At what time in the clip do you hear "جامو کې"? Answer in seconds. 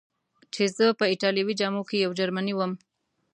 1.59-1.97